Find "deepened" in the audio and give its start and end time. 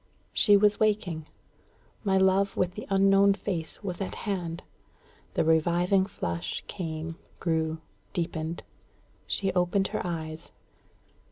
8.11-8.63